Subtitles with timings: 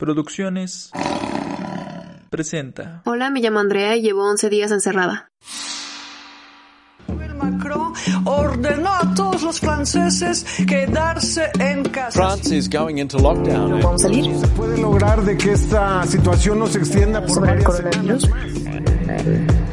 [0.00, 0.90] Producciones
[2.30, 3.02] presenta.
[3.04, 5.30] Hola, me llamo Andrea y llevo 11 días encerrada.
[7.36, 7.92] Macron
[8.24, 12.12] ordenó a todos los franceses quedarse en casa.
[12.12, 13.78] France is going into lockdown.
[13.82, 14.34] ¿Vamos a salir?
[14.38, 18.30] se puede lograr de que esta situación no se extienda por ¿Sobre el varias coronavirus?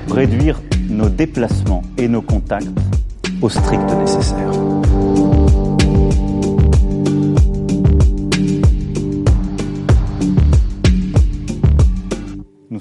[0.09, 0.57] réduire
[0.89, 2.67] nos déplacements et nos contacts
[3.41, 4.51] au strict nécessaire.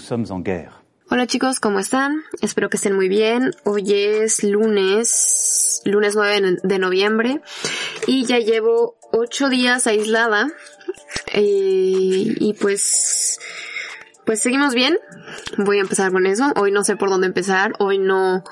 [0.06, 0.70] En.
[1.10, 2.22] Hola chicos, ¿cómo están?
[2.40, 3.50] Espero que estén muy bien.
[3.64, 7.40] Hoy es lunes, lunes 9 de noviembre
[8.06, 10.46] y ya llevo 8 días aislada.
[11.32, 11.42] Eh,
[12.38, 13.40] y pues,
[14.24, 14.96] pues seguimos bien.
[15.58, 16.52] Voy a empezar con eso.
[16.54, 17.72] Hoy no sé por dónde empezar.
[17.80, 18.44] Hoy no,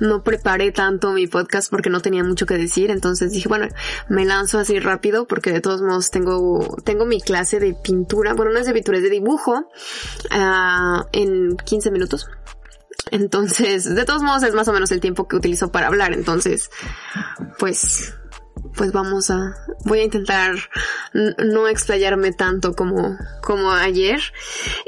[0.00, 2.90] no preparé tanto mi podcast porque no tenía mucho que decir.
[2.90, 3.68] Entonces dije, bueno,
[4.08, 8.34] me lanzo así rápido porque de todos modos tengo, tengo mi clase de pintura.
[8.34, 9.70] Bueno, no de pintura, es de dibujo.
[10.30, 12.28] ah, en 15 minutos.
[13.10, 16.12] Entonces, de todos modos es más o menos el tiempo que utilizo para hablar.
[16.12, 16.70] Entonces,
[17.58, 18.14] pues,
[18.76, 20.54] pues vamos a, voy a intentar
[21.12, 24.20] no explayarme tanto como, como ayer.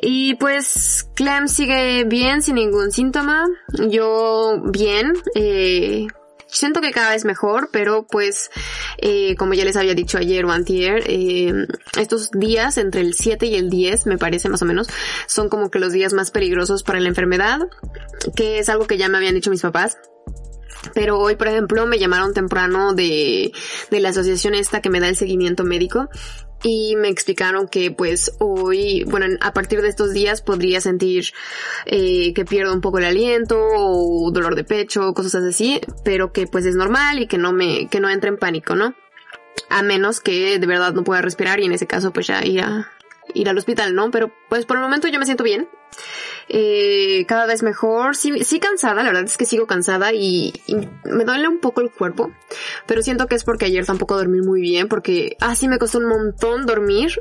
[0.01, 3.47] Y pues Clem sigue bien, sin ningún síntoma.
[3.89, 6.07] Yo bien, eh,
[6.51, 8.51] siento que cada vez mejor, pero pues,
[8.99, 11.67] eh, como ya les había dicho ayer o antier, eh,
[11.99, 14.89] estos días entre el 7 y el 10, me parece más o menos,
[15.27, 17.61] son como que los días más peligrosos para la enfermedad,
[18.37, 19.97] que es algo que ya me habían dicho mis papás.
[20.95, 23.53] Pero hoy, por ejemplo, me llamaron temprano de,
[23.91, 26.09] de la asociación esta que me da el seguimiento médico
[26.63, 31.33] y me explicaron que pues hoy, bueno, a partir de estos días podría sentir
[31.87, 36.47] eh, que pierdo un poco el aliento o dolor de pecho, cosas así, pero que
[36.47, 38.95] pues es normal y que no me, que no entre en pánico, ¿no?
[39.69, 42.61] A menos que de verdad no pueda respirar y en ese caso pues ya ir
[42.61, 42.91] a,
[43.35, 44.11] ir al hospital, ¿no?
[44.11, 45.69] Pero pues por el momento yo me siento bien.
[46.49, 50.53] Eh, cada vez mejor, sí, sí cansada, la verdad es que sigo cansada y,
[51.05, 52.33] me duele un poco el cuerpo,
[52.87, 55.99] pero siento que es porque ayer tampoco dormí muy bien, porque, ah, sí me costó
[55.99, 57.13] un montón dormir,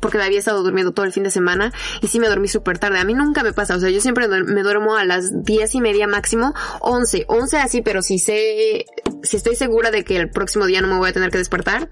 [0.00, 1.72] porque había estado durmiendo todo el fin de semana
[2.02, 2.98] y sí me dormí súper tarde.
[2.98, 5.80] A mí nunca me pasa, o sea, yo siempre me duermo a las diez y
[5.80, 8.84] media máximo, once, once así, pero si sé,
[9.22, 11.88] si estoy segura de que el próximo día no me voy a tener que despertar.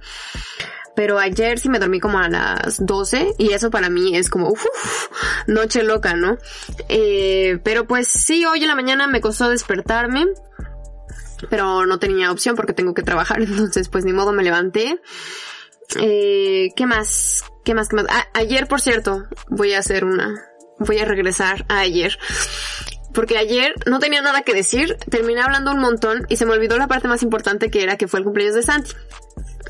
[0.95, 4.49] Pero ayer sí me dormí como a las 12 y eso para mí es como
[4.51, 5.09] uf, uf,
[5.47, 6.37] noche loca, ¿no?
[6.89, 10.27] Eh, pero pues sí, hoy en la mañana me costó despertarme,
[11.49, 15.01] pero no tenía opción porque tengo que trabajar, entonces pues ni modo me levanté.
[16.01, 17.45] Eh, ¿qué más?
[17.65, 17.89] ¿Qué más?
[17.89, 18.07] ¿Qué más?
[18.09, 20.35] Ah, ayer, por cierto, voy a hacer una,
[20.79, 22.19] voy a regresar a ayer.
[23.13, 26.79] Porque ayer no tenía nada que decir, terminé hablando un montón y se me olvidó
[26.79, 28.93] la parte más importante que era que fue el cumpleaños de Santi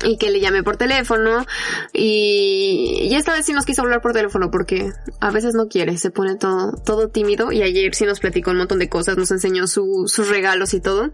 [0.03, 1.45] y que le llamé por teléfono
[1.91, 5.97] y, y esta vez sí nos quiso hablar por teléfono porque a veces no quiere,
[5.97, 9.31] se pone todo, todo tímido y ayer sí nos platicó un montón de cosas, nos
[9.31, 11.11] enseñó su- sus regalos y todo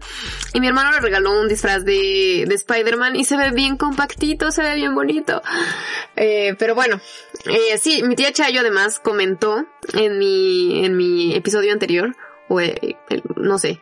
[0.54, 4.50] y mi hermano le regaló un disfraz de, de Spider-Man y se ve bien compactito,
[4.50, 5.42] se ve bien bonito.
[6.16, 7.00] Eh, pero bueno,
[7.46, 9.64] eh, sí, mi tía Chayo además comentó
[9.94, 12.14] en mi, en mi episodio anterior,
[12.48, 13.80] o eh, el- no sé,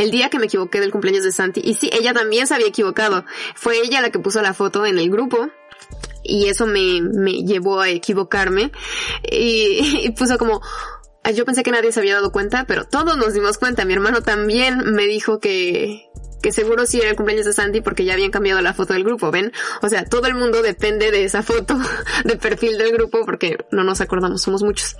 [0.00, 1.60] el día que me equivoqué del cumpleaños de Santi.
[1.62, 3.26] Y sí, ella también se había equivocado.
[3.54, 5.50] Fue ella la que puso la foto en el grupo.
[6.22, 8.72] Y eso me, me llevó a equivocarme.
[9.30, 10.62] Y, puso como,
[11.22, 13.84] "Ay, yo pensé que nadie se había dado cuenta, pero todos nos dimos cuenta.
[13.84, 16.08] Mi hermano también me dijo que,
[16.42, 19.04] que seguro sí era el cumpleaños de Santi porque ya habían cambiado la foto del
[19.04, 19.52] grupo, ¿ven?
[19.82, 21.76] O sea, todo el mundo depende de esa foto
[22.24, 24.96] de perfil del grupo porque no nos acordamos, somos muchos.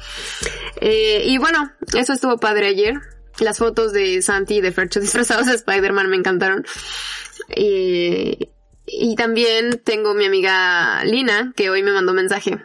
[0.77, 3.01] Eh, y bueno, eso estuvo padre ayer.
[3.41, 6.65] Las fotos de Santi y de Fercho disfrazados de Spider-Man me encantaron.
[8.93, 12.59] Y también tengo mi amiga Lina, que hoy me mandó mensaje.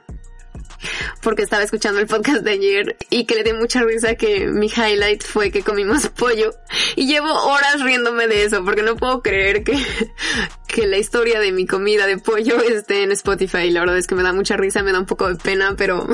[1.21, 4.67] Porque estaba escuchando el podcast de ayer y que le dio mucha risa que mi
[4.67, 6.51] highlight fue que comimos pollo.
[6.95, 9.77] Y llevo horas riéndome de eso porque no puedo creer que,
[10.67, 13.69] que la historia de mi comida de pollo esté en Spotify.
[13.71, 16.07] La verdad es que me da mucha risa, me da un poco de pena, pero,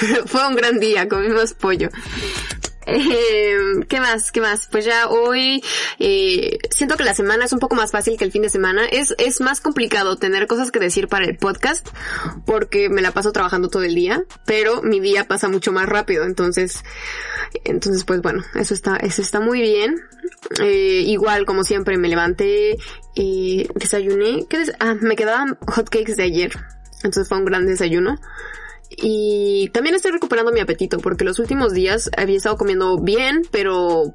[0.00, 1.88] pero fue un gran día, comimos pollo.
[2.86, 3.56] Eh,
[3.88, 4.30] ¿Qué más?
[4.32, 4.66] ¿Qué más?
[4.70, 5.62] Pues ya hoy
[5.98, 8.86] eh, siento que la semana es un poco más fácil que el fin de semana.
[8.86, 11.88] Es, es más complicado tener cosas que decir para el podcast
[12.46, 16.24] porque me la paso trabajando todo el día, pero mi día pasa mucho más rápido.
[16.24, 16.82] Entonces,
[17.64, 19.96] entonces pues bueno, eso está, eso está muy bien.
[20.60, 22.76] Eh, igual como siempre me levanté,
[23.16, 26.52] eh, desayuné, ¿qué des- ah, me quedaban hotcakes de ayer.
[26.96, 28.18] Entonces fue un gran desayuno.
[28.90, 34.14] Y también estoy recuperando mi apetito porque los últimos días había estado comiendo bien, pero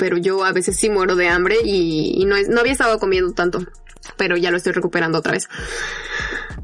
[0.00, 3.60] pero yo a veces sí muero de hambre y, no, no había estado comiendo tanto,
[4.16, 5.46] pero ya lo estoy recuperando otra vez.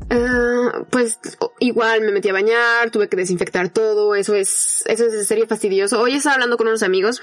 [0.08, 1.18] Ah, pues
[1.60, 6.00] igual me metí a bañar, tuve que desinfectar todo, eso es, eso es sería fastidioso.
[6.00, 7.20] Hoy estaba hablando con unos amigos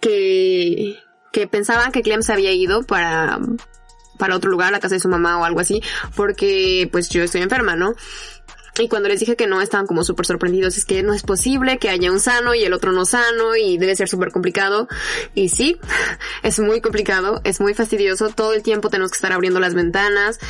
[0.00, 0.98] que,
[1.32, 3.40] que pensaban que Clem se había ido para,
[4.18, 5.82] para otro lugar, la casa de su mamá o algo así,
[6.14, 7.94] porque pues yo estoy enferma, ¿no?
[8.78, 10.76] Y cuando les dije que no, estaban como súper sorprendidos.
[10.76, 13.78] Es que no es posible que haya un sano y el otro no sano y
[13.78, 14.88] debe ser súper complicado.
[15.34, 15.78] Y sí,
[16.42, 18.30] es muy complicado, es muy fastidioso.
[18.30, 20.40] Todo el tiempo tenemos que estar abriendo las ventanas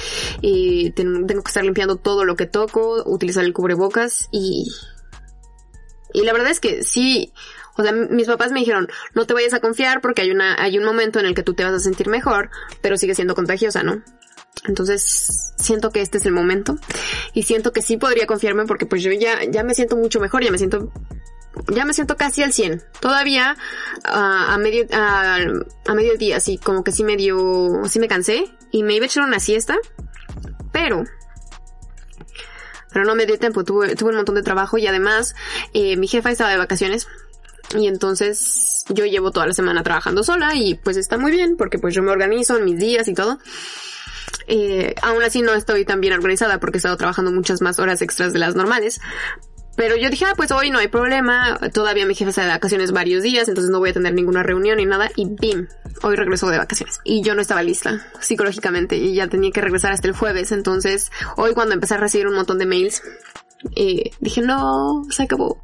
[0.40, 4.70] y ten- tengo que estar limpiando todo lo que toco, utilizar el cubrebocas y...
[6.12, 7.32] Y la verdad es que sí,
[7.76, 10.78] o sea, mis papás me dijeron, no te vayas a confiar porque hay una, hay
[10.78, 12.50] un momento en el que tú te vas a sentir mejor,
[12.80, 14.00] pero sigue siendo contagiosa, ¿no?
[14.66, 16.76] Entonces, siento que este es el momento.
[17.32, 20.42] Y siento que sí podría confiarme porque pues yo ya, ya me siento mucho mejor,
[20.42, 20.92] ya me siento,
[21.68, 22.82] ya me siento casi al 100.
[23.00, 23.56] Todavía
[24.04, 25.38] ah, a medio, a,
[25.86, 29.06] a mediodía, sí, como que sí me dio, sí me cansé y me iba a
[29.06, 29.76] echar una siesta,
[30.72, 31.04] pero
[32.94, 35.34] pero no me dio tiempo, tuve, tuve un montón de trabajo y además
[35.74, 37.08] eh, mi jefa estaba de vacaciones
[37.76, 41.80] y entonces yo llevo toda la semana trabajando sola y pues está muy bien porque
[41.80, 43.38] pues yo me organizo en mis días y todo.
[44.46, 48.02] Eh, aún así no estoy tan bien organizada porque he estado trabajando muchas más horas
[48.02, 49.00] extras de las normales.
[49.76, 52.92] Pero yo dije, ah, pues hoy no hay problema, todavía mi jefe está de vacaciones
[52.92, 55.66] varios días, entonces no voy a tener ninguna reunión ni nada, y ¡bim!
[56.02, 57.00] Hoy regresó de vacaciones.
[57.02, 61.10] Y yo no estaba lista psicológicamente y ya tenía que regresar hasta el jueves, entonces
[61.36, 63.02] hoy cuando empecé a recibir un montón de mails,
[63.74, 65.60] eh, dije, no, se acabó.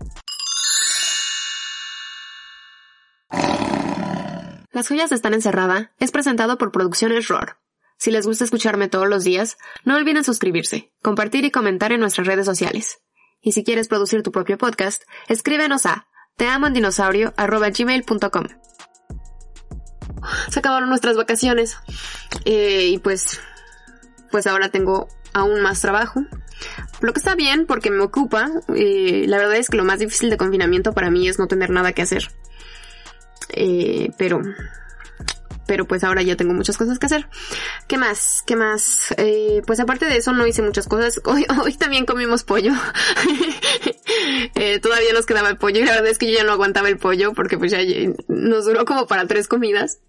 [4.72, 7.56] Las joyas están encerrada es presentado por Producciones ROR.
[8.00, 12.26] Si les gusta escucharme todos los días, no olviden suscribirse, compartir y comentar en nuestras
[12.26, 13.02] redes sociales.
[13.42, 16.06] Y si quieres producir tu propio podcast, escríbenos a
[16.38, 18.46] teamondinosaurio.gmail.com
[20.48, 21.76] Se acabaron nuestras vacaciones.
[22.46, 23.38] Eh, y pues,
[24.30, 26.24] pues ahora tengo aún más trabajo.
[27.02, 28.48] Lo que está bien porque me ocupa.
[28.74, 31.68] Eh, la verdad es que lo más difícil de confinamiento para mí es no tener
[31.68, 32.28] nada que hacer.
[33.50, 34.40] Eh, pero,
[35.70, 37.28] pero pues ahora ya tengo muchas cosas que hacer.
[37.86, 38.42] ¿Qué más?
[38.44, 39.14] ¿Qué más?
[39.18, 41.20] Eh, pues aparte de eso no hice muchas cosas.
[41.24, 42.72] Hoy, hoy también comimos pollo.
[44.56, 46.88] Eh, todavía nos quedaba el pollo y la verdad es que yo ya no aguantaba
[46.88, 47.78] el pollo porque pues ya
[48.26, 50.00] nos duró como para tres comidas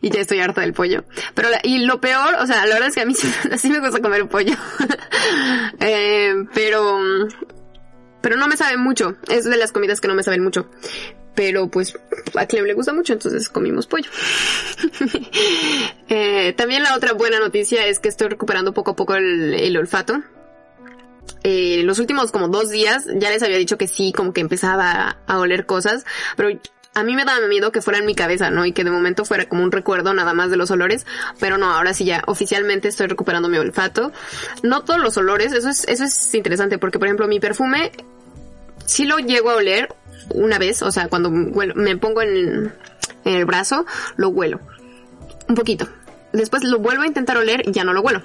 [0.00, 1.04] y ya estoy harta del pollo.
[1.34, 3.14] Pero la- y lo peor, o sea, la verdad es que a mí
[3.58, 4.54] sí, me gusta comer pollo.
[5.80, 6.98] Eh, pero
[8.20, 9.16] pero no me sabe mucho.
[9.28, 10.70] Es de las comidas que no me saben mucho.
[11.38, 11.96] Pero pues
[12.34, 14.10] a Clem le gusta mucho, entonces comimos pollo.
[16.10, 20.22] Eh, también la otra buena noticia es que estoy recuperando poco a poco el, olfato.
[21.44, 24.90] Eh, los últimos como dos días ya les había dicho que sí, como que empezaba
[24.90, 26.58] a, a oler cosas, pero
[26.94, 28.64] a mí me daba miedo que fuera en mi cabeza, ¿no?
[28.64, 31.06] Y que de momento fuera como un recuerdo nada más de los olores,
[31.38, 34.10] pero no, ahora sí ya oficialmente estoy recuperando mi olfato.
[34.62, 37.92] No todos los olores, eso es, eso es interesante, porque por ejemplo mi perfume
[38.86, 39.94] sí lo llego a oler
[40.30, 42.72] una vez, o sea, cuando me pongo en,
[43.24, 43.84] el brazo,
[44.16, 44.60] lo huelo.
[45.48, 45.88] Un poquito.
[46.32, 48.22] Después lo vuelvo a intentar oler y ya no lo huelo.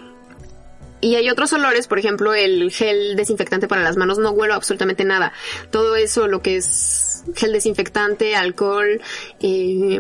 [1.02, 5.04] Y hay otros olores, por ejemplo, el gel desinfectante para las manos, no huelo absolutamente
[5.04, 5.34] nada.
[5.70, 9.02] Todo eso, lo que es gel desinfectante, alcohol,
[9.42, 10.00] eh,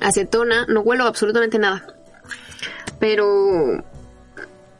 [0.00, 1.86] acetona, no huelo absolutamente nada.
[2.98, 3.82] Pero,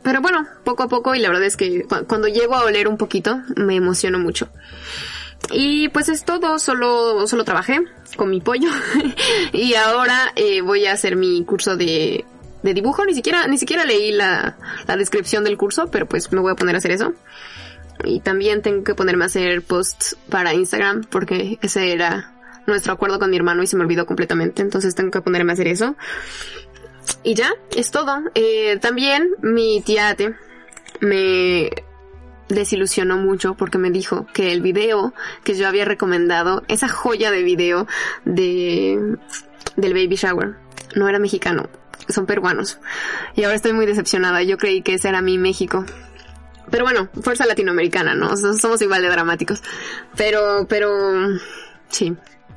[0.03, 2.87] pero bueno, poco a poco y la verdad es que cu- cuando llego a oler
[2.89, 4.49] un poquito, me emociono mucho.
[5.53, 7.81] Y pues es todo, solo, solo trabajé
[8.17, 8.69] con mi pollo
[9.53, 12.25] y ahora eh, voy a hacer mi curso de,
[12.63, 16.41] de dibujo, ni siquiera, ni siquiera leí la, la descripción del curso, pero pues me
[16.41, 17.13] voy a poner a hacer eso.
[18.05, 22.33] Y también tengo que ponerme a hacer posts para Instagram porque ese era
[22.67, 25.55] nuestro acuerdo con mi hermano y se me olvidó completamente, entonces tengo que ponerme a
[25.55, 25.95] hacer eso.
[27.23, 28.23] Y ya, es todo.
[28.35, 30.35] Eh, también mi tía Ate
[31.01, 31.71] me
[32.49, 37.43] desilusionó mucho porque me dijo que el video que yo había recomendado, esa joya de
[37.43, 37.87] video
[38.25, 39.17] de
[39.77, 40.57] del baby shower,
[40.95, 41.69] no era mexicano,
[42.09, 42.79] son peruanos.
[43.35, 45.85] Y ahora estoy muy decepcionada, yo creí que ese era mi México.
[46.71, 48.37] Pero bueno, fuerza latinoamericana, ¿no?
[48.37, 49.63] Somos igual de dramáticos.
[50.17, 50.91] Pero, pero,
[51.89, 52.17] sí.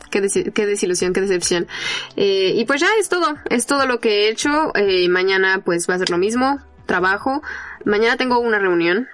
[0.10, 1.68] Qué, desilusión, qué decepción.
[2.16, 4.72] Eh, y pues ya es todo, es todo lo que he hecho.
[4.76, 7.42] Eh, mañana pues va a ser lo mismo, trabajo.
[7.84, 9.08] Mañana tengo una reunión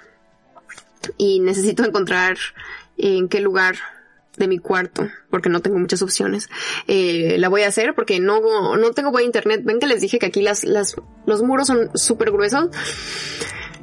[1.17, 2.37] y necesito encontrar
[2.97, 3.75] en qué lugar
[4.37, 6.49] de mi cuarto, porque no tengo muchas opciones.
[6.87, 9.61] Eh, la voy a hacer porque no, no tengo buen internet.
[9.63, 10.95] Ven que les dije que aquí las, las,
[11.25, 12.69] los muros son súper gruesos.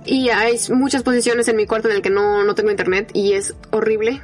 [0.04, 3.34] Y hay muchas posiciones en mi cuarto en el que no, no tengo internet y
[3.34, 4.20] es horrible.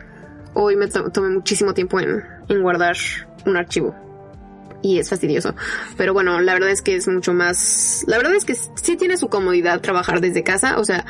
[0.55, 2.97] Hoy me tomé muchísimo tiempo en, en guardar
[3.45, 3.95] un archivo.
[4.83, 5.55] Y es fastidioso.
[5.97, 8.05] Pero bueno, la verdad es que es mucho más...
[8.07, 10.79] La verdad es que sí tiene su comodidad trabajar desde casa.
[10.79, 11.05] O sea,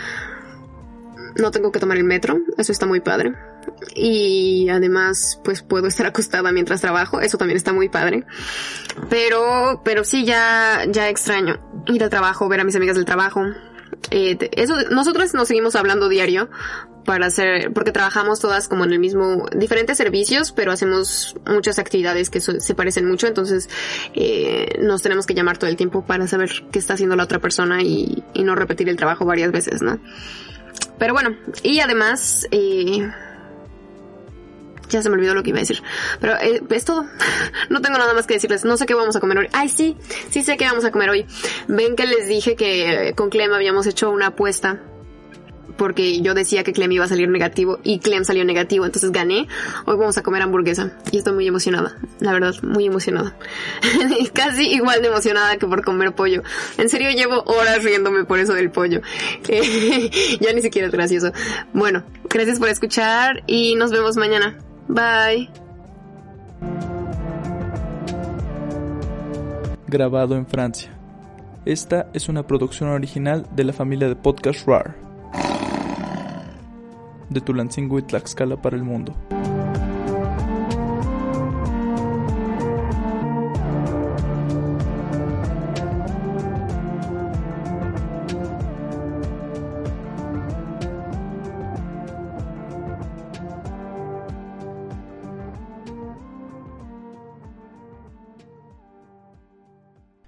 [1.38, 2.38] no tengo que tomar el metro.
[2.58, 3.34] Eso está muy padre
[3.94, 8.24] y además pues puedo estar acostada mientras trabajo, eso también está muy padre.
[9.08, 13.42] Pero, pero sí ya, ya extraño ir al trabajo, ver a mis amigas del trabajo.
[14.10, 16.50] Eh, eso, nosotros nos seguimos hablando diario
[17.04, 22.30] para hacer, porque trabajamos todas como en el mismo, diferentes servicios, pero hacemos muchas actividades
[22.30, 23.70] que se parecen mucho, entonces
[24.14, 27.38] eh, nos tenemos que llamar todo el tiempo para saber qué está haciendo la otra
[27.38, 30.00] persona y, y no repetir el trabajo varias veces, ¿no?
[30.98, 33.10] Pero bueno, y además, eh,
[34.88, 35.82] ya se me olvidó lo que iba a decir.
[36.20, 37.06] Pero eh, es todo.
[37.68, 38.64] No tengo nada más que decirles.
[38.64, 39.48] No sé qué vamos a comer hoy.
[39.52, 39.96] Ay, sí.
[40.30, 41.26] Sí sé qué vamos a comer hoy.
[41.68, 44.80] Ven que les dije que con Clem habíamos hecho una apuesta.
[45.76, 48.86] Porque yo decía que Clem iba a salir negativo y Clem salió negativo.
[48.86, 49.48] Entonces gané.
[49.84, 50.92] Hoy vamos a comer hamburguesa.
[51.12, 51.96] Y estoy muy emocionada.
[52.20, 53.36] La verdad, muy emocionada.
[54.32, 56.42] Casi igual de emocionada que por comer pollo.
[56.78, 59.00] En serio, llevo horas riéndome por eso del pollo.
[60.40, 61.32] ya ni siquiera es gracioso.
[61.72, 64.58] Bueno, gracias por escuchar y nos vemos mañana.
[64.88, 65.50] Bye.
[69.86, 70.90] Grabado en Francia.
[71.64, 75.05] Esta es una producción original de la familia de podcast RAR.
[77.30, 79.14] De Tulancingo y Tlaxcala para el mundo.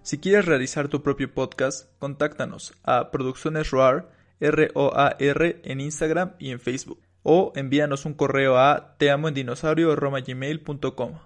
[0.08, 4.08] Si quieres realizar tu propio podcast, contáctanos a Producciones ROAR,
[4.40, 7.00] R-O-A-R, en Instagram y en Facebook.
[7.22, 11.18] O envíanos un correo a teamoendinosaurio.com.